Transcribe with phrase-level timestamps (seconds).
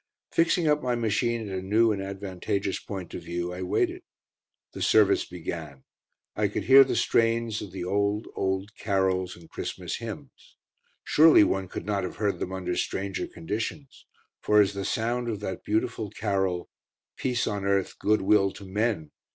[0.31, 4.01] Fixing up my machine at a new and advantageous point of view, I waited.
[4.73, 5.83] The service began.
[6.35, 10.57] I could hear the strains of the old, old carols and Christmas hymns.
[11.03, 14.07] Surely one could not have heard them under stranger conditions,
[14.41, 16.71] for as the sound of that beautiful carol,
[17.15, 19.11] "Peace on Earth, Good Will to Men!"